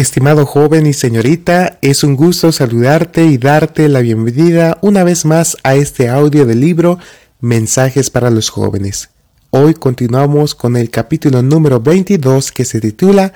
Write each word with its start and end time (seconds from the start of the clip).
Estimado 0.00 0.46
joven 0.46 0.86
y 0.86 0.94
señorita, 0.94 1.76
es 1.82 2.04
un 2.04 2.16
gusto 2.16 2.52
saludarte 2.52 3.26
y 3.26 3.36
darte 3.36 3.86
la 3.86 4.00
bienvenida 4.00 4.78
una 4.80 5.04
vez 5.04 5.26
más 5.26 5.58
a 5.62 5.74
este 5.74 6.08
audio 6.08 6.46
del 6.46 6.58
libro 6.58 6.98
Mensajes 7.42 8.08
para 8.08 8.30
los 8.30 8.48
jóvenes. 8.48 9.10
Hoy 9.50 9.74
continuamos 9.74 10.54
con 10.54 10.78
el 10.78 10.88
capítulo 10.88 11.42
número 11.42 11.82
22 11.82 12.50
que 12.50 12.64
se 12.64 12.80
titula 12.80 13.34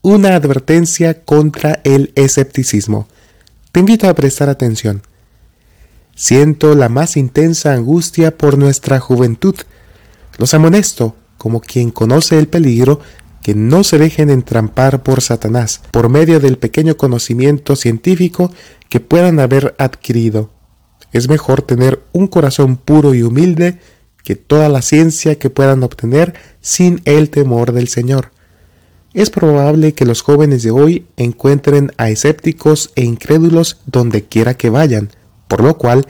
Una 0.00 0.34
advertencia 0.34 1.24
contra 1.24 1.82
el 1.84 2.10
escepticismo. 2.14 3.06
Te 3.70 3.80
invito 3.80 4.08
a 4.08 4.14
prestar 4.14 4.48
atención. 4.48 5.02
Siento 6.14 6.74
la 6.74 6.88
más 6.88 7.18
intensa 7.18 7.74
angustia 7.74 8.34
por 8.34 8.56
nuestra 8.56 8.98
juventud. 8.98 9.56
Los 10.38 10.54
amonesto, 10.54 11.16
como 11.36 11.60
quien 11.60 11.90
conoce 11.90 12.38
el 12.38 12.48
peligro, 12.48 12.98
que 13.42 13.54
no 13.54 13.84
se 13.84 13.98
dejen 13.98 14.30
entrampar 14.30 15.02
por 15.02 15.20
Satanás 15.20 15.80
por 15.90 16.08
medio 16.08 16.40
del 16.40 16.58
pequeño 16.58 16.96
conocimiento 16.96 17.76
científico 17.76 18.52
que 18.88 19.00
puedan 19.00 19.40
haber 19.40 19.74
adquirido. 19.78 20.50
Es 21.12 21.28
mejor 21.28 21.62
tener 21.62 22.02
un 22.12 22.26
corazón 22.26 22.76
puro 22.76 23.14
y 23.14 23.22
humilde 23.22 23.78
que 24.22 24.36
toda 24.36 24.68
la 24.68 24.82
ciencia 24.82 25.38
que 25.38 25.50
puedan 25.50 25.82
obtener 25.82 26.34
sin 26.60 27.00
el 27.04 27.30
temor 27.30 27.72
del 27.72 27.88
Señor. 27.88 28.30
Es 29.14 29.30
probable 29.30 29.94
que 29.94 30.04
los 30.04 30.20
jóvenes 30.20 30.62
de 30.62 30.70
hoy 30.70 31.06
encuentren 31.16 31.92
a 31.96 32.10
escépticos 32.10 32.92
e 32.94 33.04
incrédulos 33.04 33.80
donde 33.86 34.24
quiera 34.24 34.54
que 34.54 34.68
vayan, 34.68 35.10
por 35.48 35.62
lo 35.62 35.78
cual 35.78 36.06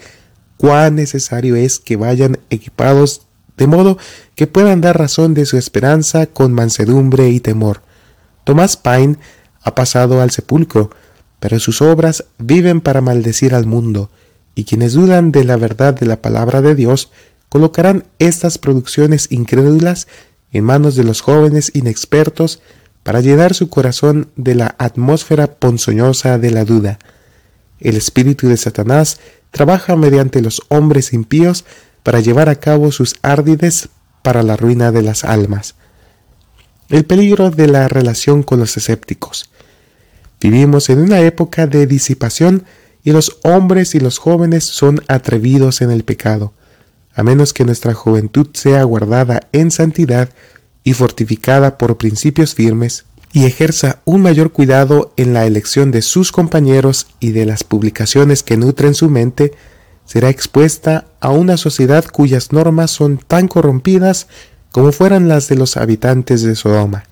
cuán 0.57 0.97
necesario 0.97 1.55
es 1.55 1.79
que 1.79 1.97
vayan 1.97 2.41
equipados 2.51 3.28
de 3.59 3.67
modo 3.67 3.99
que 4.35 4.47
puedan 4.47 4.81
dar 4.81 4.99
razón 4.99 5.35
de 5.35 5.45
su 5.45 5.59
esperanza 5.59 6.27
con 6.27 6.53
mansedumbre 6.53 7.29
y 7.29 7.41
temor. 7.41 7.83
Tomás 8.45 8.77
Paine 8.77 9.17
ha 9.63 9.75
pasado 9.75 10.23
al 10.23 10.31
sepulcro, 10.31 10.91
pero 11.41 11.59
sus 11.59 11.83
obras 11.83 12.25
viven 12.39 12.81
para 12.81 13.01
maldecir 13.01 13.55
al 13.55 13.67
mundo, 13.67 14.11
y 14.55 14.65
quienes 14.65 14.95
dudan 14.95 15.33
de 15.33 15.45
la 15.45 15.57
verdad 15.57 15.93
de 15.95 16.07
la 16.07 16.23
palabra 16.23 16.63
de 16.63 16.75
Dios 16.75 17.11
colocarán 17.49 18.05
estas 18.19 18.59
producciones 18.59 19.27
incrédulas 19.31 20.07
en 20.53 20.65
manos 20.65 20.97
de 20.97 21.05
los 21.05 21.21
jóvenes 21.21 21.71
inexpertos 21.75 22.61
para 23.03 23.21
llenar 23.21 23.55
su 23.55 23.69
corazón 23.69 24.31
de 24.37 24.55
la 24.55 24.75
atmósfera 24.79 25.55
ponzoñosa 25.55 26.39
de 26.39 26.51
la 26.51 26.65
duda. 26.65 26.99
El 27.81 27.97
espíritu 27.97 28.49
de 28.49 28.57
Satanás 28.57 29.19
trabaja 29.51 29.97
mediante 29.97 30.43
los 30.43 30.63
hombres 30.69 31.13
impíos 31.13 31.65
para 32.09 32.21
llevar 32.21 32.49
a 32.49 32.55
cabo 32.55 32.91
sus 32.91 33.17
árdides 33.21 33.91
para 34.23 34.43
la 34.43 34.57
ruina 34.57 34.93
de 34.93 35.03
las 35.03 35.25
almas. 35.25 35.75
El 36.89 37.05
peligro 37.05 37.51
de 37.51 37.67
la 37.67 37.87
relación 37.87 38.43
con 38.43 38.61
los 38.61 38.79
escépticos. 38.79 39.51
Vivimos 40.41 40.89
en 40.89 41.01
una 41.01 41.21
época 41.21 41.67
de 41.67 41.87
disipación 41.87 42.65
y 43.05 43.13
los 43.13 43.39
hombres 43.45 43.95
y 43.95 44.01
los 44.01 44.17
jóvenes 44.17 44.65
son 44.65 45.03
atrevidos 45.07 45.83
en 45.83 45.91
el 45.91 46.03
pecado, 46.03 46.55
a 47.13 47.23
menos 47.23 47.53
que 47.53 47.67
nuestra 47.67 47.93
juventud 47.93 48.47
sea 48.55 48.85
guardada 48.85 49.43
en 49.53 49.71
santidad 49.71 50.31
y 50.85 50.95
fortificada 50.95 51.77
por 51.77 51.99
principios 51.99 52.55
firmes, 52.55 53.05
y 53.35 53.45
ejerza 53.45 54.01
un 54.07 54.23
mayor 54.23 54.51
cuidado 54.51 55.13
en 55.19 55.35
la 55.35 55.45
elección 55.45 55.91
de 55.91 56.01
sus 56.01 56.33
compañeros 56.33 57.07
y 57.21 57.33
de 57.33 57.45
las 57.45 57.65
publicaciones 57.65 58.43
que 58.43 58.57
nutren 58.57 58.95
su 58.95 59.11
mente, 59.11 59.53
será 60.09 60.31
expuesta 60.31 61.05
a 61.21 61.29
una 61.33 61.59
sociedad 61.59 62.03
cuyas 62.07 62.51
normas 62.51 62.91
son 62.91 63.19
tan 63.19 63.47
corrompidas 63.47 64.27
como 64.73 64.91
fueran 64.91 65.29
las 65.29 65.49
de 65.49 65.57
los 65.57 65.77
habitantes 65.77 66.43
de 66.43 66.57
Sodoma. 66.57 67.05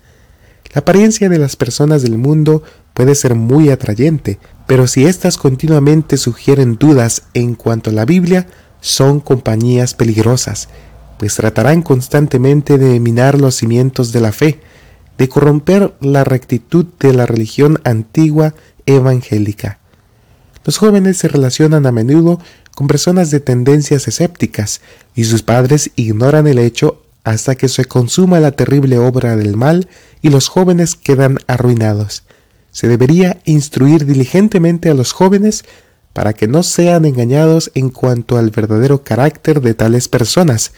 La 0.73 0.81
apariencia 0.81 1.29
de 1.29 1.39
las 1.39 1.57
personas 1.57 2.01
del 2.01 2.17
mundo 2.17 2.63
puede 2.95 3.15
ser 3.15 3.35
muy 3.35 3.69
atrayente, 3.69 4.39
pero 4.67 4.87
si 4.87 5.05
éstas 5.05 5.37
continuamente 5.37 6.17
sugieren 6.17 6.77
dudas 6.77 7.25
en 7.35 7.55
cuanto 7.55 7.91
a 7.91 7.93
la 7.93 8.07
Biblia, 8.07 8.47
son 8.81 9.21
compañías 9.21 9.93
peligrosas, 9.93 10.71
pues 11.19 11.35
tratarán 11.35 11.83
constantemente 11.83 12.79
de 12.79 12.99
minar 12.99 13.39
los 13.39 13.57
cimientos 13.57 14.11
de 14.11 14.23
la 14.23 14.33
fe, 14.33 14.61
de 15.19 15.29
corromper 15.29 15.95
la 16.01 16.25
rectitud 16.25 16.87
de 16.99 17.13
la 17.13 17.27
religión 17.27 17.79
antigua 17.85 18.55
evangélica. 18.87 19.81
Los 20.67 20.79
jóvenes 20.79 21.17
se 21.17 21.29
relacionan 21.29 21.87
a 21.87 21.93
menudo 21.93 22.41
con 22.75 22.89
personas 22.89 23.31
de 23.31 23.39
tendencias 23.39 24.09
escépticas 24.09 24.81
y 25.15 25.23
sus 25.23 25.45
padres 25.45 25.93
ignoran 25.95 26.49
el 26.49 26.59
hecho 26.59 27.05
hasta 27.23 27.55
que 27.55 27.69
se 27.69 27.85
consuma 27.85 28.41
la 28.41 28.51
terrible 28.51 28.99
obra 28.99 29.37
del 29.37 29.57
mal 29.57 29.89
y 30.23 30.31
los 30.31 30.49
jóvenes 30.49 30.97
quedan 30.97 31.39
arruinados. 31.47 32.25
Se 32.73 32.89
debería 32.89 33.39
instruir 33.45 34.07
diligentemente 34.07 34.91
a 34.91 34.95
los 34.95 35.13
jóvenes 35.13 35.65
para 36.13 36.33
que 36.33 36.49
no 36.49 36.65
sean 36.65 37.05
engañados 37.05 37.71
en 37.75 37.91
cuanto 37.91 38.37
al 38.37 38.51
verdadero 38.51 39.05
carácter 39.05 39.61
de 39.61 39.75
tales 39.75 40.09
personas 40.09 40.73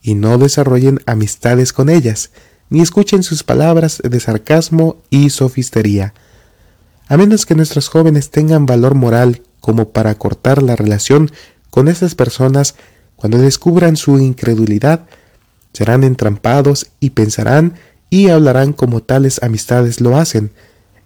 y 0.00 0.14
no 0.14 0.38
desarrollen 0.38 1.00
amistades 1.06 1.72
con 1.72 1.88
ellas, 1.88 2.30
ni 2.70 2.82
escuchen 2.82 3.24
sus 3.24 3.42
palabras 3.42 4.00
de 4.04 4.20
sarcasmo 4.20 5.02
y 5.10 5.30
sofistería 5.30 6.14
a 7.08 7.16
menos 7.16 7.46
que 7.46 7.54
nuestros 7.54 7.88
jóvenes 7.88 8.30
tengan 8.30 8.66
valor 8.66 8.94
moral 8.94 9.42
como 9.60 9.90
para 9.90 10.14
cortar 10.16 10.62
la 10.62 10.76
relación 10.76 11.30
con 11.70 11.88
esas 11.88 12.14
personas 12.14 12.74
cuando 13.16 13.38
descubran 13.38 13.96
su 13.96 14.18
incredulidad, 14.18 15.06
serán 15.72 16.04
entrampados 16.04 16.86
y 17.00 17.10
pensarán 17.10 17.74
y 18.10 18.28
hablarán 18.28 18.72
como 18.72 19.02
tales 19.02 19.42
amistades 19.42 20.00
lo 20.00 20.16
hacen, 20.16 20.52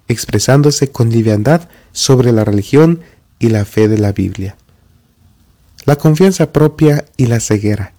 expresándose 0.08 0.90
con 0.90 1.10
liviandad 1.10 1.68
sobre 1.92 2.32
la 2.32 2.44
religión 2.44 3.00
y 3.38 3.48
la 3.48 3.64
fe 3.64 3.88
de 3.88 3.98
la 3.98 4.12
Biblia. 4.12 4.56
La 5.84 5.96
confianza 5.96 6.52
propia 6.52 7.04
y 7.16 7.26
la 7.26 7.40
ceguera. 7.40 7.92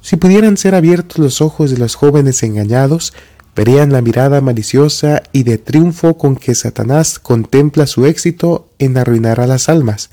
Si 0.00 0.16
pudieran 0.16 0.56
ser 0.56 0.74
abiertos 0.74 1.18
los 1.18 1.40
ojos 1.40 1.70
de 1.70 1.78
los 1.78 1.94
jóvenes 1.94 2.42
engañados, 2.42 3.12
verían 3.54 3.92
la 3.92 4.00
mirada 4.00 4.40
maliciosa 4.40 5.22
y 5.32 5.42
de 5.42 5.58
triunfo 5.58 6.16
con 6.16 6.36
que 6.36 6.54
Satanás 6.54 7.18
contempla 7.18 7.86
su 7.86 8.06
éxito 8.06 8.70
en 8.78 8.96
arruinar 8.96 9.40
a 9.40 9.46
las 9.46 9.68
almas. 9.68 10.10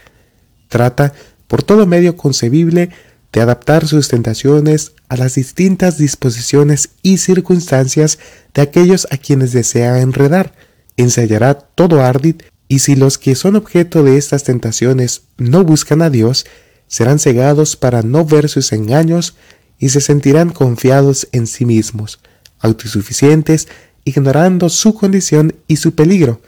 Trata, 0.67 1.13
por 1.47 1.63
todo 1.63 1.87
medio 1.87 2.17
concebible, 2.17 2.89
de 3.31 3.41
adaptar 3.41 3.87
sus 3.87 4.07
tentaciones 4.07 4.93
a 5.07 5.15
las 5.15 5.35
distintas 5.35 5.97
disposiciones 5.97 6.89
y 7.03 7.19
circunstancias 7.19 8.19
de 8.53 8.61
aquellos 8.61 9.07
a 9.11 9.17
quienes 9.17 9.53
desea 9.53 10.01
enredar. 10.01 10.53
Ensayará 10.97 11.53
todo 11.53 12.01
ardid 12.03 12.41
y 12.67 12.79
si 12.79 12.95
los 12.95 13.17
que 13.17 13.35
son 13.35 13.55
objeto 13.55 14.03
de 14.03 14.17
estas 14.17 14.43
tentaciones 14.43 15.23
no 15.37 15.63
buscan 15.63 16.01
a 16.01 16.09
Dios, 16.09 16.45
serán 16.87 17.19
cegados 17.19 17.75
para 17.75 18.01
no 18.01 18.25
ver 18.25 18.49
sus 18.49 18.71
engaños 18.73 19.35
y 19.77 19.89
se 19.89 20.01
sentirán 20.01 20.49
confiados 20.49 21.27
en 21.31 21.47
sí 21.47 21.65
mismos 21.65 22.19
autosuficientes, 22.59 23.67
ignorando 24.03 24.69
su 24.69 24.93
condición 24.93 25.55
y 25.67 25.77
su 25.77 25.95
peligro. 25.95 26.41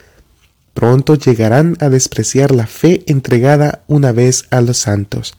Pronto 0.74 1.14
llegarán 1.14 1.76
a 1.80 1.88
despreciar 1.88 2.50
la 2.50 2.66
fe 2.66 3.02
entregada 3.06 3.82
una 3.88 4.12
vez 4.12 4.44
a 4.50 4.60
los 4.60 4.78
santos. 4.78 5.34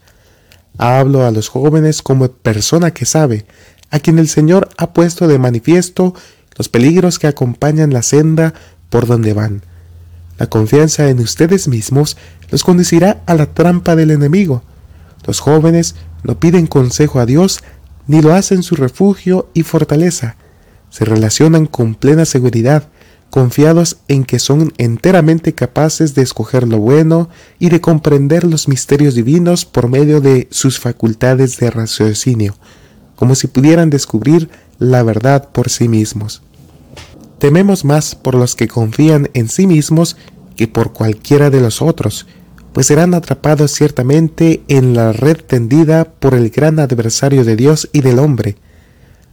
Hablo 0.78 1.24
a 1.24 1.30
los 1.30 1.48
jóvenes 1.48 2.02
como 2.02 2.28
persona 2.28 2.92
que 2.92 3.04
sabe, 3.04 3.46
a 3.90 4.00
quien 4.00 4.18
el 4.18 4.28
Señor 4.28 4.68
ha 4.76 4.92
puesto 4.92 5.28
de 5.28 5.38
manifiesto 5.38 6.14
los 6.56 6.68
peligros 6.68 7.18
que 7.18 7.26
acompañan 7.26 7.92
la 7.92 8.02
senda 8.02 8.54
por 8.90 9.06
donde 9.06 9.32
van. 9.32 9.62
La 10.38 10.46
confianza 10.46 11.08
en 11.08 11.20
ustedes 11.20 11.68
mismos 11.68 12.16
los 12.50 12.64
conducirá 12.64 13.22
a 13.26 13.34
la 13.34 13.46
trampa 13.46 13.94
del 13.96 14.10
enemigo. 14.10 14.62
Los 15.26 15.40
jóvenes 15.40 15.94
no 16.22 16.38
piden 16.38 16.66
consejo 16.66 17.20
a 17.20 17.26
Dios 17.26 17.60
ni 18.06 18.20
lo 18.20 18.34
hacen 18.34 18.62
su 18.62 18.74
refugio 18.76 19.48
y 19.54 19.62
fortaleza 19.62 20.36
se 20.94 21.04
relacionan 21.04 21.66
con 21.66 21.96
plena 21.96 22.24
seguridad, 22.24 22.84
confiados 23.28 23.96
en 24.06 24.22
que 24.22 24.38
son 24.38 24.72
enteramente 24.78 25.52
capaces 25.52 26.14
de 26.14 26.22
escoger 26.22 26.68
lo 26.68 26.78
bueno 26.78 27.28
y 27.58 27.68
de 27.68 27.80
comprender 27.80 28.44
los 28.44 28.68
misterios 28.68 29.16
divinos 29.16 29.64
por 29.64 29.88
medio 29.88 30.20
de 30.20 30.46
sus 30.52 30.78
facultades 30.78 31.56
de 31.56 31.72
raciocinio, 31.72 32.54
como 33.16 33.34
si 33.34 33.48
pudieran 33.48 33.90
descubrir 33.90 34.48
la 34.78 35.02
verdad 35.02 35.48
por 35.50 35.68
sí 35.68 35.88
mismos. 35.88 36.42
Tememos 37.40 37.84
más 37.84 38.14
por 38.14 38.36
los 38.36 38.54
que 38.54 38.68
confían 38.68 39.30
en 39.34 39.48
sí 39.48 39.66
mismos 39.66 40.16
que 40.54 40.68
por 40.68 40.92
cualquiera 40.92 41.50
de 41.50 41.60
los 41.60 41.82
otros, 41.82 42.28
pues 42.72 42.86
serán 42.86 43.14
atrapados 43.14 43.72
ciertamente 43.72 44.62
en 44.68 44.94
la 44.94 45.12
red 45.12 45.38
tendida 45.38 46.04
por 46.04 46.34
el 46.34 46.50
gran 46.50 46.78
adversario 46.78 47.44
de 47.44 47.56
Dios 47.56 47.88
y 47.92 48.00
del 48.02 48.20
hombre, 48.20 48.58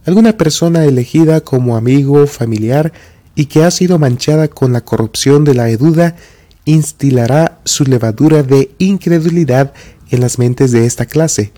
alguna 0.04 0.36
persona 0.36 0.84
elegida 0.84 1.40
como 1.40 1.76
amigo 1.76 2.26
familiar 2.26 2.92
y 3.34 3.46
que 3.46 3.64
ha 3.64 3.70
sido 3.70 3.98
manchada 3.98 4.48
con 4.48 4.72
la 4.72 4.82
corrupción 4.82 5.44
de 5.44 5.54
la 5.54 5.68
duda, 5.76 6.16
instilará 6.64 7.58
su 7.64 7.84
levadura 7.84 8.42
de 8.42 8.70
incredulidad 8.78 9.72
en 10.10 10.20
las 10.20 10.38
mentes 10.38 10.70
de 10.72 10.86
esta 10.86 11.06
clase, 11.06 11.52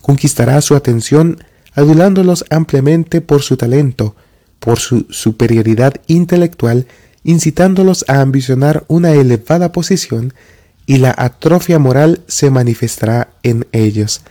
conquistará 0.00 0.60
su 0.60 0.74
atención 0.74 1.38
adulándolos 1.74 2.44
ampliamente 2.50 3.20
por 3.20 3.42
su 3.42 3.56
talento, 3.56 4.16
por 4.58 4.78
su 4.78 5.06
superioridad 5.10 5.94
intelectual 6.06 6.86
incitándolos 7.24 8.04
a 8.08 8.20
ambicionar 8.20 8.84
una 8.88 9.12
elevada 9.12 9.72
posición 9.72 10.32
y 10.86 10.98
la 10.98 11.14
atrofia 11.16 11.78
moral 11.78 12.22
se 12.26 12.50
manifestará 12.50 13.28
en 13.42 13.66
ellos. 13.72 14.22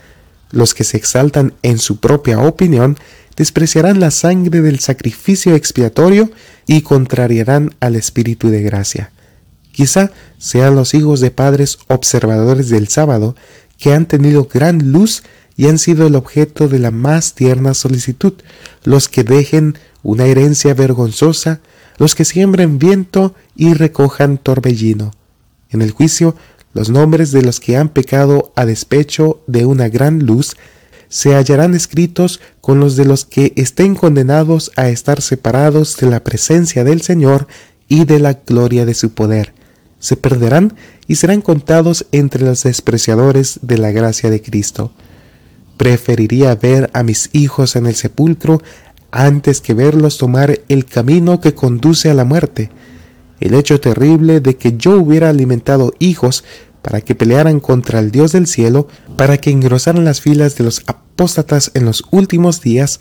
Los 0.51 0.73
que 0.73 0.83
se 0.83 0.97
exaltan 0.97 1.53
en 1.61 1.77
su 1.77 1.97
propia 1.99 2.39
opinión 2.39 2.97
despreciarán 3.35 3.99
la 3.99 4.11
sangre 4.11 4.61
del 4.61 4.79
sacrificio 4.79 5.55
expiatorio 5.55 6.29
y 6.67 6.81
contrariarán 6.81 7.75
al 7.79 7.95
Espíritu 7.95 8.49
de 8.49 8.61
gracia. 8.61 9.11
Quizá 9.71 10.11
sean 10.37 10.75
los 10.75 10.93
hijos 10.93 11.21
de 11.21 11.31
padres 11.31 11.79
observadores 11.87 12.69
del 12.69 12.89
sábado 12.89 13.35
que 13.77 13.93
han 13.93 14.07
tenido 14.07 14.49
gran 14.51 14.91
luz 14.91 15.23
y 15.55 15.67
han 15.67 15.79
sido 15.79 16.07
el 16.07 16.15
objeto 16.15 16.67
de 16.67 16.79
la 16.79 16.91
más 16.91 17.33
tierna 17.33 17.73
solicitud, 17.73 18.33
los 18.83 19.09
que 19.09 19.23
dejen 19.23 19.77
una 20.03 20.25
herencia 20.25 20.73
vergonzosa, 20.73 21.59
los 21.97 22.15
que 22.15 22.25
siembren 22.25 22.79
viento 22.79 23.35
y 23.55 23.73
recojan 23.73 24.37
torbellino. 24.37 25.11
En 25.69 25.81
el 25.81 25.91
juicio, 25.91 26.35
los 26.73 26.89
nombres 26.89 27.31
de 27.31 27.41
los 27.41 27.59
que 27.59 27.77
han 27.77 27.89
pecado 27.89 28.51
a 28.55 28.65
despecho 28.65 29.41
de 29.47 29.65
una 29.65 29.89
gran 29.89 30.19
luz 30.25 30.55
se 31.09 31.33
hallarán 31.33 31.73
escritos 31.73 32.39
con 32.61 32.79
los 32.79 32.95
de 32.95 33.05
los 33.05 33.25
que 33.25 33.53
estén 33.55 33.95
condenados 33.95 34.71
a 34.75 34.89
estar 34.89 35.21
separados 35.21 35.97
de 35.97 36.07
la 36.07 36.23
presencia 36.23 36.83
del 36.83 37.01
Señor 37.01 37.47
y 37.87 38.05
de 38.05 38.19
la 38.19 38.33
gloria 38.33 38.85
de 38.85 38.93
su 38.93 39.11
poder. 39.11 39.53
Se 39.99 40.15
perderán 40.15 40.75
y 41.07 41.15
serán 41.15 41.41
contados 41.41 42.05
entre 42.11 42.45
los 42.45 42.63
despreciadores 42.63 43.59
de 43.63 43.79
la 43.79 43.91
gracia 43.91 44.29
de 44.29 44.41
Cristo. 44.41 44.93
Preferiría 45.77 46.53
ver 46.55 46.91
a 46.93 47.01
mis 47.01 47.29
hijos 47.33 47.75
en 47.75 47.87
el 47.87 47.95
sepulcro 47.95 48.61
antes 49.11 49.59
que 49.61 49.73
verlos 49.73 50.19
tomar 50.19 50.61
el 50.69 50.85
camino 50.85 51.41
que 51.41 51.55
conduce 51.55 52.11
a 52.11 52.13
la 52.13 52.25
muerte. 52.25 52.69
El 53.39 53.53
hecho 53.53 53.79
terrible 53.79 54.41
de 54.41 54.57
que 54.57 54.77
yo 54.77 54.99
hubiera 54.99 55.29
alimentado 55.29 55.93
hijos 55.99 56.43
para 56.81 57.01
que 57.01 57.15
pelearan 57.15 57.59
contra 57.59 57.99
el 57.99 58.11
Dios 58.11 58.31
del 58.31 58.47
cielo, 58.47 58.87
para 59.17 59.37
que 59.37 59.51
engrosaran 59.51 60.05
las 60.05 60.21
filas 60.21 60.55
de 60.57 60.63
los 60.63 60.81
apóstatas 60.87 61.71
en 61.73 61.85
los 61.85 62.03
últimos 62.11 62.61
días, 62.61 62.99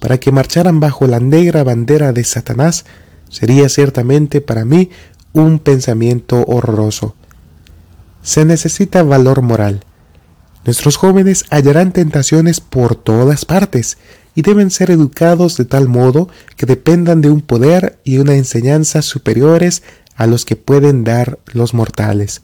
para 0.00 0.18
que 0.18 0.32
marcharan 0.32 0.80
bajo 0.80 1.06
la 1.06 1.20
negra 1.20 1.62
bandera 1.62 2.12
de 2.12 2.24
Satanás, 2.24 2.84
sería 3.28 3.68
ciertamente 3.68 4.40
para 4.40 4.64
mí 4.64 4.90
un 5.32 5.58
pensamiento 5.58 6.44
horroroso. 6.46 7.14
Se 8.22 8.44
necesita 8.44 9.02
valor 9.02 9.42
moral. 9.42 9.84
Nuestros 10.64 10.96
jóvenes 10.96 11.44
hallarán 11.50 11.92
tentaciones 11.92 12.60
por 12.60 12.96
todas 12.96 13.44
partes 13.44 13.96
y 14.34 14.42
deben 14.42 14.70
ser 14.70 14.90
educados 14.90 15.56
de 15.56 15.64
tal 15.64 15.88
modo 15.88 16.28
que 16.56 16.66
dependan 16.66 17.20
de 17.20 17.30
un 17.30 17.40
poder 17.40 17.98
y 18.04 18.18
una 18.18 18.34
enseñanza 18.34 19.02
superiores 19.02 19.82
a 20.16 20.26
los 20.26 20.44
que 20.44 20.56
pueden 20.56 21.04
dar 21.04 21.38
los 21.46 21.74
mortales. 21.74 22.42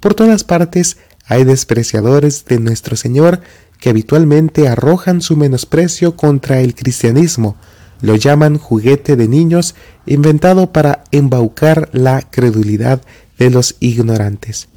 Por 0.00 0.14
todas 0.14 0.44
partes 0.44 0.96
hay 1.26 1.44
despreciadores 1.44 2.44
de 2.46 2.58
nuestro 2.58 2.96
Señor 2.96 3.40
que 3.78 3.90
habitualmente 3.90 4.68
arrojan 4.68 5.20
su 5.20 5.36
menosprecio 5.36 6.16
contra 6.16 6.60
el 6.60 6.74
cristianismo, 6.74 7.56
lo 8.02 8.16
llaman 8.16 8.58
juguete 8.58 9.16
de 9.16 9.28
niños 9.28 9.74
inventado 10.06 10.72
para 10.72 11.04
embaucar 11.10 11.88
la 11.92 12.22
credulidad 12.22 13.02
de 13.38 13.50
los 13.50 13.76
ignorantes. 13.80 14.68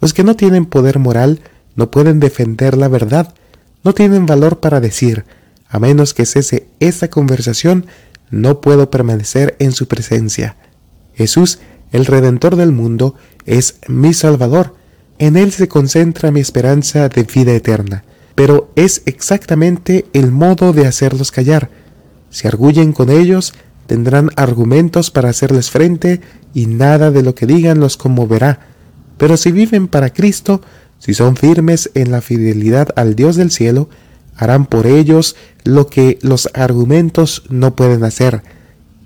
Los 0.00 0.14
que 0.14 0.24
no 0.24 0.36
tienen 0.36 0.66
poder 0.66 0.98
moral 0.98 1.40
no 1.76 1.90
pueden 1.90 2.20
defender 2.20 2.76
la 2.76 2.88
verdad, 2.88 3.34
no 3.82 3.92
tienen 3.92 4.26
valor 4.26 4.60
para 4.60 4.80
decir, 4.80 5.24
a 5.74 5.80
menos 5.80 6.14
que 6.14 6.24
cese 6.24 6.68
esta 6.78 7.10
conversación, 7.10 7.86
no 8.30 8.60
puedo 8.60 8.90
permanecer 8.90 9.56
en 9.58 9.72
su 9.72 9.88
presencia. 9.88 10.54
Jesús, 11.14 11.58
el 11.90 12.06
Redentor 12.06 12.54
del 12.54 12.70
mundo, 12.70 13.16
es 13.44 13.80
mi 13.88 14.14
Salvador. 14.14 14.76
En 15.18 15.36
Él 15.36 15.50
se 15.50 15.66
concentra 15.66 16.30
mi 16.30 16.38
esperanza 16.38 17.08
de 17.08 17.24
vida 17.24 17.50
eterna, 17.50 18.04
pero 18.36 18.70
es 18.76 19.02
exactamente 19.06 20.06
el 20.12 20.30
modo 20.30 20.72
de 20.72 20.86
hacerlos 20.86 21.32
callar. 21.32 21.70
Si 22.30 22.46
arguyen 22.46 22.92
con 22.92 23.10
ellos, 23.10 23.52
tendrán 23.88 24.30
argumentos 24.36 25.10
para 25.10 25.30
hacerles 25.30 25.72
frente 25.72 26.20
y 26.54 26.66
nada 26.66 27.10
de 27.10 27.24
lo 27.24 27.34
que 27.34 27.46
digan 27.46 27.80
los 27.80 27.96
conmoverá. 27.96 28.60
Pero 29.18 29.36
si 29.36 29.50
viven 29.50 29.88
para 29.88 30.10
Cristo, 30.10 30.60
si 31.00 31.14
son 31.14 31.34
firmes 31.34 31.90
en 31.94 32.12
la 32.12 32.20
fidelidad 32.20 32.90
al 32.94 33.16
Dios 33.16 33.34
del 33.34 33.50
cielo, 33.50 33.88
harán 34.36 34.66
por 34.66 34.86
ellos 34.86 35.36
lo 35.64 35.86
que 35.86 36.18
los 36.22 36.48
argumentos 36.54 37.42
no 37.48 37.74
pueden 37.74 38.04
hacer, 38.04 38.42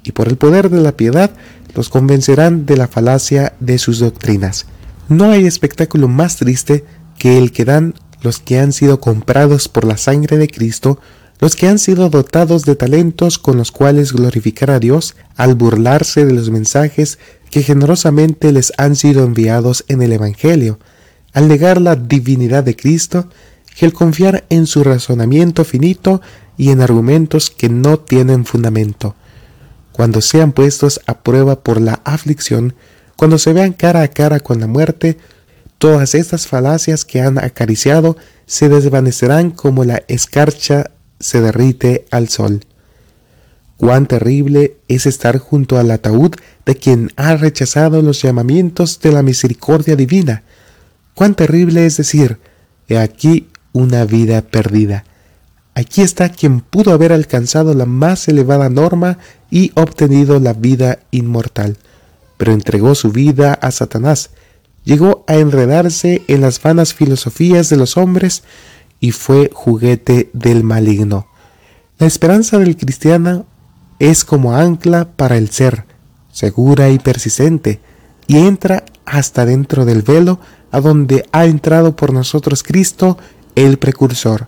y 0.02 0.12
por 0.12 0.28
el 0.28 0.36
poder 0.36 0.70
de 0.70 0.80
la 0.80 0.92
piedad 0.92 1.30
los 1.75 1.88
convencerán 1.88 2.66
de 2.66 2.76
la 2.76 2.88
falacia 2.88 3.54
de 3.60 3.78
sus 3.78 3.98
doctrinas. 3.98 4.66
No 5.08 5.30
hay 5.30 5.46
espectáculo 5.46 6.08
más 6.08 6.36
triste 6.36 6.84
que 7.19 7.38
el 7.38 7.52
que 7.52 7.64
dan 7.64 7.94
los 8.22 8.40
que 8.40 8.58
han 8.58 8.72
sido 8.72 9.00
comprados 9.00 9.69
por 9.69 9.84
la 9.84 9.96
sangre 9.96 10.38
de 10.38 10.48
Cristo, 10.48 10.98
los 11.40 11.54
que 11.54 11.69
han 11.69 11.78
sido 11.78 12.10
dotados 12.10 12.64
de 12.64 12.75
talentos 12.75 13.38
con 13.38 13.56
los 13.56 13.70
cuales 13.70 14.12
glorificar 14.12 14.70
a 14.70 14.80
Dios 14.80 15.14
al 15.36 15.54
burlarse 15.54 16.25
de 16.25 16.32
los 16.32 16.50
mensajes 16.50 17.19
que 17.50 17.62
generosamente 17.62 18.52
les 18.52 18.72
han 18.76 18.96
sido 18.96 19.25
enviados 19.25 19.84
en 19.88 20.02
el 20.02 20.12
Evangelio, 20.12 20.78
al 21.32 21.48
negar 21.48 21.80
la 21.80 21.94
divinidad 21.94 22.64
de 22.64 22.75
Cristo, 22.75 23.28
que 23.78 23.86
al 23.86 23.92
confiar 23.92 24.44
en 24.50 24.66
su 24.66 24.82
razonamiento 24.82 25.64
finito 25.64 26.20
y 26.56 26.70
en 26.70 26.80
argumentos 26.80 27.50
que 27.50 27.69
no 27.69 27.98
tienen 28.00 28.44
fundamento 28.44 29.14
cuando 29.98 30.20
sean 30.20 30.52
puestos 30.52 31.00
a 31.06 31.25
prueba 31.25 31.60
por 31.64 31.80
la 31.80 32.00
aflicción, 32.04 32.75
cuando 33.16 33.36
se 33.36 33.52
vean 33.52 33.72
cara 33.72 34.02
a 34.02 34.08
cara 34.08 34.38
con 34.38 34.60
la 34.60 34.69
muerte, 34.69 35.19
todas 35.78 36.14
estas 36.14 36.46
falacias 36.46 37.04
que 37.04 37.20
han 37.20 37.36
acariciado 37.36 38.16
se 38.46 38.69
desvanecerán 38.69 39.50
como 39.50 39.82
la 39.82 40.04
escarcha 40.06 40.92
se 41.19 41.40
derrite 41.40 42.06
al 42.12 42.28
sol. 42.28 42.60
Cuán 43.76 44.06
terrible 44.06 44.76
es 44.86 45.06
estar 45.06 45.38
junto 45.38 45.78
al 45.78 45.90
ataúd 45.90 46.36
de 46.64 46.76
quien 46.76 47.10
ha 47.16 47.34
rechazado 47.34 48.00
los 48.00 48.22
llamamientos 48.22 49.00
de 49.00 49.10
la 49.10 49.25
misericordia 49.25 49.96
divina. 49.96 50.44
Cuán 51.14 51.34
terrible 51.34 51.86
es 51.86 51.96
decir, 51.96 52.38
he 52.88 52.98
aquí 52.98 53.48
una 53.73 54.05
vida 54.05 54.43
perdida. 54.43 55.05
Aquí 55.75 56.03
está 56.03 56.29
quien 56.29 56.61
pudo 56.61 56.93
haber 56.93 57.12
alcanzado 57.12 57.73
la 57.75 57.87
más 57.87 58.26
elevada 58.29 58.69
norma 58.69 59.19
y 59.50 59.70
obtenido 59.75 60.41
la 60.41 60.53
vida 60.53 60.99
inmortal, 61.12 61.76
pero 62.37 62.53
entregó 62.53 62.94
su 62.94 63.12
vida 63.12 63.55
a 63.55 63.70
Satanás, 63.70 64.31
llegó 64.85 65.25
a 65.28 65.37
enredarse 65.37 66.23
en 66.26 66.40
las 66.40 66.61
vanas 66.61 66.95
filosofías 66.95 67.69
de 67.69 67.76
los 67.76 67.97
hombres 67.97 68.42
y 69.00 69.12
fue 69.12 69.50
juguete 69.52 70.31
del 70.33 70.64
maligno. 70.64 71.28
La 71.99 72.07
esperanza 72.07 72.59
del 72.59 72.76
cristiano 72.76 73.47
es 73.99 74.25
como 74.25 74.54
ancla 74.54 75.09
para 75.16 75.37
el 75.37 75.50
ser, 75.50 75.85
segura 76.33 76.90
y 76.90 76.99
persistente, 76.99 77.81
y 78.26 78.38
entra 78.38 78.85
hasta 79.04 79.47
dentro 79.47 79.85
del 79.85 80.02
velo 80.02 80.38
a 80.71 80.81
donde 80.81 81.25
ha 81.33 81.47
entrado 81.47 81.97
por 81.97 82.12
nosotros 82.12 82.62
Cristo, 82.62 83.19
el 83.67 83.79
precursor 83.79 84.47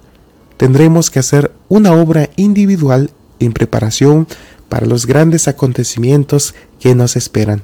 tendremos 0.56 1.10
que 1.10 1.18
hacer 1.18 1.52
una 1.68 1.92
obra 1.92 2.30
individual 2.36 3.10
en 3.40 3.52
preparación 3.52 4.28
para 4.68 4.86
los 4.86 5.06
grandes 5.06 5.48
acontecimientos 5.48 6.54
que 6.78 6.94
nos 6.94 7.16
esperan. 7.16 7.62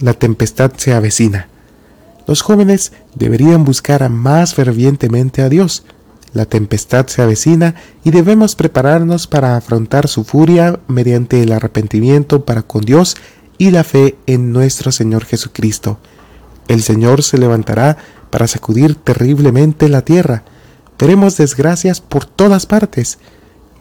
La 0.00 0.14
tempestad 0.14 0.72
se 0.76 0.94
avecina. 0.94 1.46
Los 2.26 2.42
jóvenes 2.42 2.92
deberían 3.14 3.64
buscar 3.64 4.08
más 4.10 4.54
fervientemente 4.54 5.42
a 5.42 5.48
Dios. 5.48 5.84
La 6.32 6.46
tempestad 6.46 7.06
se 7.06 7.22
avecina 7.22 7.76
y 8.02 8.10
debemos 8.10 8.56
prepararnos 8.56 9.28
para 9.28 9.56
afrontar 9.56 10.08
su 10.08 10.24
furia 10.24 10.80
mediante 10.88 11.40
el 11.42 11.52
arrepentimiento 11.52 12.44
para 12.44 12.62
con 12.62 12.82
Dios 12.82 13.16
y 13.58 13.70
la 13.70 13.84
fe 13.84 14.16
en 14.26 14.52
nuestro 14.52 14.90
Señor 14.90 15.24
Jesucristo. 15.24 15.98
El 16.68 16.82
Señor 16.82 17.22
se 17.22 17.38
levantará 17.38 17.96
para 18.30 18.46
sacudir 18.46 18.94
terriblemente 18.94 19.88
la 19.88 20.02
tierra 20.02 20.44
Veremos 21.02 21.36
desgracias 21.36 22.00
por 22.00 22.26
todas 22.26 22.66
partes. 22.66 23.18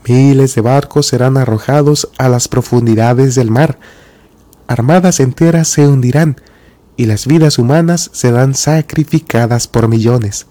Miles 0.08 0.56
de 0.56 0.62
barcos 0.62 1.06
serán 1.06 1.38
arrojados 1.38 2.10
a 2.18 2.30
las 2.30 2.48
profundidades 2.48 3.36
del 3.36 3.52
mar. 3.52 3.78
Armadas 4.66 5.20
enteras 5.20 5.68
se 5.68 5.88
hundirán 5.88 6.42
y 6.98 7.06
las 7.06 7.28
vidas 7.28 7.60
humanas 7.60 8.10
serán 8.12 8.56
sacrificadas 8.56 9.68
por 9.68 9.88
millones. 9.88 10.48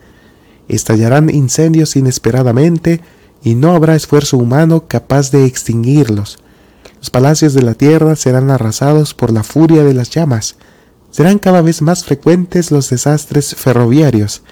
Estallarán 0.68 1.28
incendios 1.28 1.96
inesperadamente 1.96 3.00
y 3.42 3.56
no 3.56 3.74
habrá 3.74 3.96
esfuerzo 3.96 4.36
humano 4.36 4.84
capaz 4.86 5.32
de 5.32 5.46
extinguirlos. 5.46 6.38
Los 6.98 7.10
palacios 7.10 7.52
de 7.52 7.62
la 7.62 7.74
tierra 7.74 8.14
serán 8.14 8.48
arrasados 8.48 9.12
por 9.12 9.32
la 9.32 9.42
furia 9.42 9.82
de 9.82 9.94
las 9.94 10.10
llamas. 10.10 10.54
Serán 11.10 11.38
cada 11.38 11.62
vez 11.62 11.82
más 11.82 12.04
frecuentes 12.04 12.70
los 12.70 12.90
desastres 12.90 13.54
ferroviarios 13.54 14.42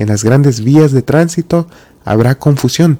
en 0.00 0.08
las 0.08 0.24
grandes 0.24 0.62
vías 0.64 0.92
de 0.92 1.02
tránsito 1.02 1.66
habrá 2.06 2.38
confusión, 2.38 2.98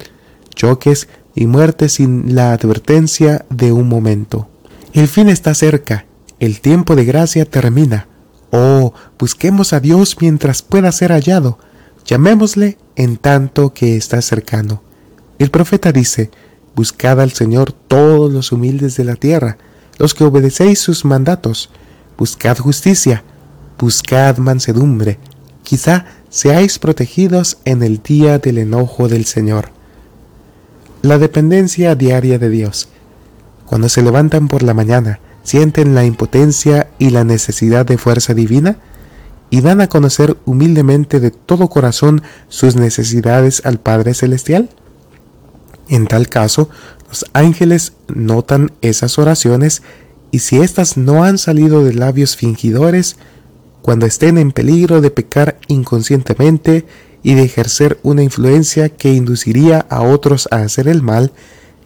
choques 0.55 1.09
y 1.35 1.47
muertes 1.47 1.95
sin 1.95 2.35
la 2.35 2.53
advertencia 2.53 3.47
de 3.49 3.73
un 3.73 3.89
momento. 3.89 4.49
El 4.93 5.09
fin 5.09 5.31
está 5.31 5.55
cerca 5.55 6.05
El 6.41 6.61
tiempo 6.61 6.97
de 6.97 7.07
gracia 7.07 7.47
termina. 7.47 8.07
Oh, 8.51 8.93
busquemos 9.19 9.73
a 9.73 9.81
Dios 9.81 10.17
mientras 10.21 10.61
pueda 10.61 10.93
ser 10.93 11.11
hallado. 11.11 11.59
Llamémosle 12.05 12.77
en 12.97 13.17
tanto 13.17 13.73
que 13.73 13.97
está 13.97 14.21
cercano. 14.21 14.83
El 15.39 15.51
profeta 15.51 15.93
dice, 15.93 16.31
Buscad 16.75 17.19
al 17.21 17.33
Señor 17.33 17.73
todos 17.73 18.31
los 18.33 18.53
humildes 18.53 18.97
de 18.97 19.05
la 19.05 19.17
tierra, 19.17 19.57
los 19.99 20.15
que 20.15 20.25
obedecéis 20.25 20.81
sus 20.81 21.05
mandatos. 21.05 21.71
Buscad 22.21 22.59
justicia, 22.59 23.25
buscad 23.79 24.37
mansedumbre. 24.37 25.19
Quizá 25.63 26.05
seáis 26.29 26.79
protegidos 26.79 27.57
en 27.65 27.83
el 27.83 28.03
día 28.03 28.39
del 28.39 28.59
enojo 28.59 29.09
del 29.09 29.25
Señor. 29.25 29.71
La 31.01 31.17
dependencia 31.17 31.95
diaria 31.95 32.39
de 32.39 32.51
Dios. 32.51 32.91
Cuando 33.65 33.89
se 33.89 34.03
levantan 34.03 34.49
por 34.49 34.63
la 34.63 34.75
mañana, 34.75 35.19
sienten 35.45 35.95
la 35.95 36.05
impotencia 36.05 36.91
y 36.99 37.09
la 37.09 37.25
necesidad 37.25 37.87
de 37.87 37.97
fuerza 37.97 38.35
divina 38.35 38.77
y 39.49 39.63
dan 39.63 39.81
a 39.81 39.89
conocer 39.89 40.37
humildemente 40.45 41.21
de 41.21 41.31
todo 41.31 41.71
corazón 41.71 42.21
sus 42.51 42.77
necesidades 42.77 43.63
al 43.65 43.81
Padre 43.81 44.13
Celestial? 44.13 44.69
En 45.89 46.07
tal 46.07 46.29
caso, 46.29 46.69
los 47.09 47.25
ángeles 47.33 47.95
notan 48.09 48.73
esas 48.83 49.19
oraciones 49.19 49.83
y 50.31 50.41
si 50.41 50.59
éstas 50.59 50.97
no 50.97 51.25
han 51.25 51.39
salido 51.39 51.85
de 51.85 51.95
labios 51.95 52.37
fingidores, 52.37 53.17
cuando 53.83 54.07
estén 54.07 54.39
en 54.39 54.53
peligro 54.53 55.01
de 55.01 55.11
pecar 55.11 55.59
inconscientemente 55.69 56.87
y 57.23 57.35
de 57.35 57.43
ejercer 57.43 57.99
una 58.03 58.23
influencia 58.23 58.89
que 58.89 59.13
induciría 59.13 59.87
a 59.89 60.03
otros 60.03 60.49
a 60.51 60.57
hacer 60.57 60.89
el 60.89 61.03
mal, 61.03 61.33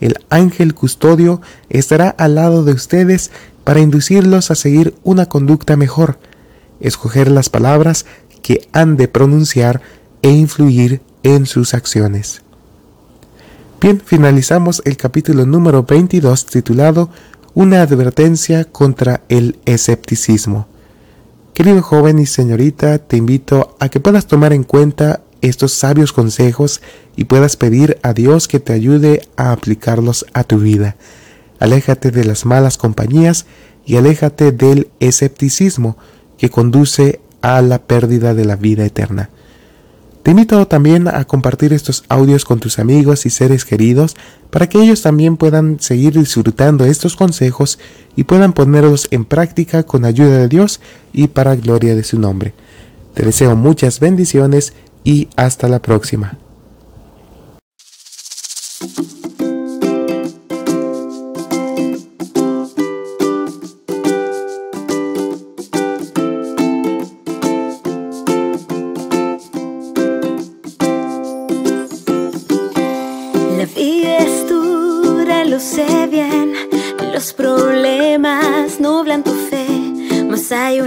el 0.01 0.17
ángel 0.29 0.75
custodio 0.75 1.41
estará 1.71 2.09
al 2.11 2.35
lado 2.35 2.65
de 2.65 2.73
ustedes 2.73 3.31
para 3.63 3.81
inducirlos 3.81 4.51
a 4.51 4.55
seguir 4.55 4.95
una 5.03 5.27
conducta 5.27 5.77
mejor, 5.77 6.19
escoger 6.81 7.31
las 7.31 7.49
palabras 7.49 8.05
que 8.43 8.69
han 8.73 8.97
de 8.97 9.09
pronunciar 9.09 9.81
e 10.23 10.31
influir 10.31 11.01
en 11.23 11.47
sus 11.47 11.73
acciones. 11.73 12.43
Bien, 13.81 14.01
finalizamos 14.05 14.83
el 14.85 14.97
capítulo 14.97 15.47
número 15.47 15.83
22 15.83 16.47
titulado 16.47 17.11
Una 17.57 17.83
advertencia 17.83 18.65
contra 18.65 19.21
el 19.29 19.61
escepticismo. 19.65 20.67
Querido 21.53 21.83
joven 21.83 22.19
y 22.19 22.27
señorita, 22.27 22.99
te 22.99 23.17
invito 23.17 23.77
a 23.79 23.89
que 23.89 24.01
puedas 24.01 24.27
tomar 24.27 24.53
en 24.53 24.65
cuenta 24.65 25.21
estos 25.41 25.71
sabios 25.71 26.13
consejos 26.13 26.83
y 27.15 27.27
puedas 27.27 27.57
pedir 27.57 28.01
a 28.03 28.13
Dios 28.13 28.49
que 28.49 28.59
te 28.59 28.73
ayude 28.73 29.23
a 29.37 29.53
aplicarlos 29.53 30.27
a 30.33 30.43
tu 30.43 30.59
vida. 30.59 30.97
Aléjate 31.61 32.11
de 32.11 32.25
las 32.25 32.45
malas 32.45 32.77
compañías 32.77 33.47
y 33.87 33.99
aléjate 33.99 34.51
del 34.51 34.89
escepticismo 34.99 35.97
que 36.37 36.51
conduce 36.51 37.21
a 37.41 37.63
la 37.63 37.79
pérdida 37.79 38.35
de 38.35 38.47
la 38.47 38.57
vida 38.57 38.85
eterna. 38.85 39.31
Te 40.25 40.31
invito 40.31 40.67
también 40.67 41.07
a 41.07 41.27
compartir 41.27 41.75
estos 41.75 42.03
audios 42.09 42.47
con 42.47 42.59
tus 42.59 42.79
amigos 42.79 43.27
y 43.27 43.31
seres 43.31 43.67
queridos 43.67 44.17
para 44.51 44.71
que 44.71 44.83
ellos 44.83 45.03
también 45.03 45.37
puedan 45.37 45.79
seguir 45.81 46.15
disfrutando 46.15 46.87
estos 46.87 47.15
consejos 47.15 47.79
y 48.17 48.25
puedan 48.25 48.55
ponerlos 48.55 49.07
en 49.11 49.27
práctica 49.27 49.83
con 49.83 50.07
ayuda 50.07 50.39
de 50.39 50.49
Dios 50.49 50.81
y 51.13 51.29
para 51.29 51.57
gloria 51.57 51.95
de 51.95 52.05
su 52.05 52.19
nombre. 52.19 52.55
Te 53.13 53.23
deseo 53.23 53.55
muchas 53.55 54.01
bendiciones 54.01 54.73
y 55.05 55.29
hasta 55.37 55.69
la 55.69 55.83
próxima. 55.83 56.39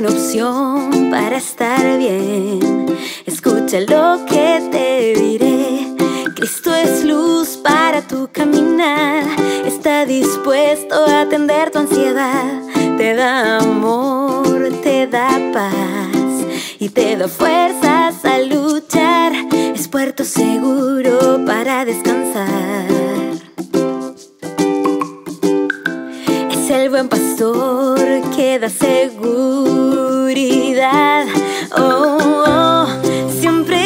Opción 0.08 1.10
para 1.10 1.38
estar 1.38 1.98
bien. 1.98 2.86
Escucha 3.26 3.80
lo 3.82 4.26
que 4.26 4.62
te 4.72 5.20
diré. 5.20 5.96
Cristo 6.36 6.74
es 6.74 7.04
luz 7.04 7.58
para 7.58 8.02
tu 8.02 8.30
caminar, 8.32 9.24
está 9.66 10.06
dispuesto 10.06 10.96
a 11.08 11.22
atender 11.22 11.72
tu 11.72 11.80
ansiedad, 11.80 12.62
te 12.98 13.16
da 13.16 13.58
amor, 13.58 14.70
te 14.84 15.08
da 15.08 15.30
paz 15.52 16.46
y 16.80 16.90
te 16.90 17.18
da 17.18 17.28
fuerzas 17.28 18.24
a 18.24 18.38
luchar, 18.40 19.34
es 19.74 19.88
puerto 19.88 20.24
seguro 20.24 21.44
para 21.46 21.86
descansar. 21.86 22.97
Pastor 27.38 28.00
da 28.60 28.70
seguridad. 28.70 29.67
Oh, 31.77 32.17
oh, 32.48 32.88
siempre 33.39 33.77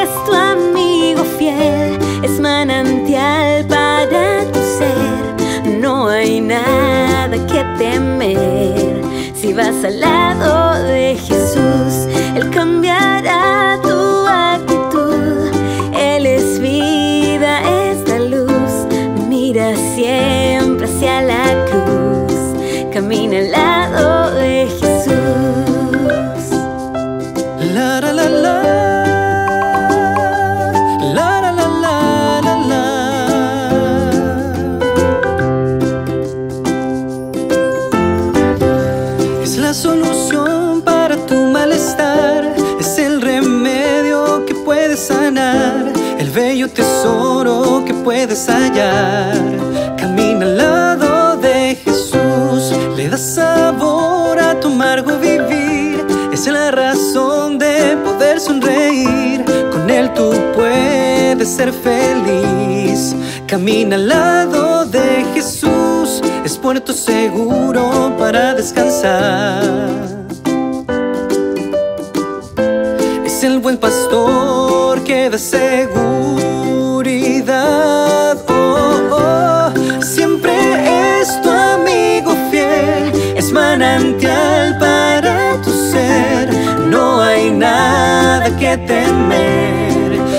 es 0.00 0.08
tu 0.24 0.32
amigo 0.32 1.22
fiel, 1.38 1.98
es 2.22 2.40
manantial 2.40 3.66
para 3.66 4.44
tu 4.50 4.60
ser. 4.78 4.96
No 5.78 6.08
hay 6.08 6.40
nada 6.40 7.36
que 7.46 7.62
temer 7.76 9.02
si 9.34 9.52
vas 9.52 9.84
al 9.84 10.00
lado 10.00 10.82
de 10.84 11.16
Jesús, 11.16 12.08
Él 12.34 12.48
cambiará 12.50 12.95
amargo 54.76 55.18
vivir. 55.18 56.04
Es 56.32 56.46
la 56.46 56.70
razón 56.70 57.58
de 57.58 57.96
poder 58.04 58.38
sonreír. 58.38 59.42
Con 59.72 59.88
él 59.88 60.12
tú 60.14 60.34
puedes 60.54 61.48
ser 61.48 61.72
feliz. 61.72 63.16
Camina 63.46 63.96
al 63.96 64.08
lado 64.08 64.84
de 64.84 65.24
Jesús. 65.32 66.20
Es 66.44 66.58
puerto 66.58 66.92
seguro 66.92 68.14
para 68.18 68.54
descansar. 68.54 69.62
Es 73.24 73.42
el 73.42 73.60
buen 73.60 73.78
pastor 73.78 75.02
que 75.04 75.30
da 75.30 75.38
seguridad. 75.38 75.96
Oh, 78.46 79.00
oh, 79.10 79.70
siempre 80.02 80.52
es 81.20 81.40
tu 81.40 81.56
manantial 83.56 84.35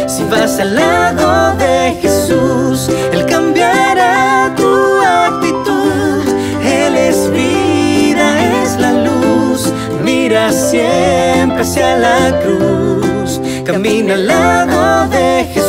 Si 0.05 0.23
vas 0.25 0.59
al 0.59 0.75
lado 0.75 1.55
de 1.55 1.97
Jesús, 2.01 2.89
Él 3.13 3.25
cambiará 3.25 4.53
tu 4.57 5.01
actitud. 5.01 6.27
Él 6.61 6.97
es 6.97 7.31
vida, 7.31 8.61
es 8.63 8.77
la 8.81 8.91
luz. 8.91 9.71
Mira 10.03 10.51
siempre 10.51 11.61
hacia 11.61 11.97
la 11.97 12.37
cruz. 12.41 13.39
Camina 13.63 14.15
al 14.15 14.27
lado 14.27 15.07
de 15.07 15.45
Jesús. 15.53 15.66